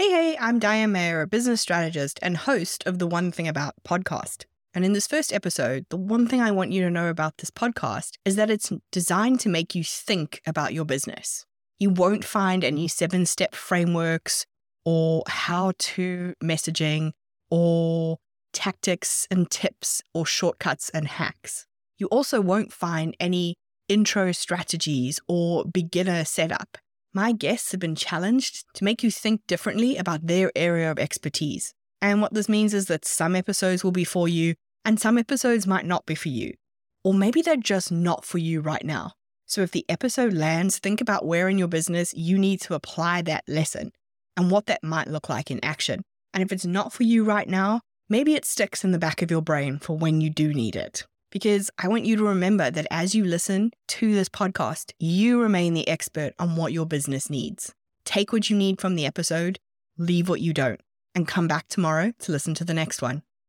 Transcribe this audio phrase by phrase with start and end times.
[0.00, 3.74] Hey, hey, I'm Diane Mayor, a business strategist and host of the One Thing About
[3.86, 4.46] podcast.
[4.72, 7.50] And in this first episode, the one thing I want you to know about this
[7.50, 11.44] podcast is that it's designed to make you think about your business.
[11.78, 14.46] You won't find any seven step frameworks
[14.86, 17.12] or how to messaging
[17.50, 18.16] or
[18.54, 21.66] tactics and tips or shortcuts and hacks.
[21.98, 23.56] You also won't find any
[23.86, 26.78] intro strategies or beginner setup.
[27.12, 31.74] My guests have been challenged to make you think differently about their area of expertise.
[32.00, 34.54] And what this means is that some episodes will be for you
[34.84, 36.54] and some episodes might not be for you.
[37.02, 39.12] Or maybe they're just not for you right now.
[39.46, 43.22] So if the episode lands, think about where in your business you need to apply
[43.22, 43.90] that lesson
[44.36, 46.02] and what that might look like in action.
[46.32, 49.32] And if it's not for you right now, maybe it sticks in the back of
[49.32, 51.04] your brain for when you do need it.
[51.30, 55.74] Because I want you to remember that as you listen to this podcast, you remain
[55.74, 57.72] the expert on what your business needs.
[58.04, 59.58] Take what you need from the episode,
[59.96, 60.80] leave what you don't,
[61.14, 63.22] and come back tomorrow to listen to the next one.